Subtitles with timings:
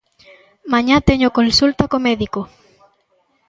[0.73, 2.41] Mañá teño consulta co médico.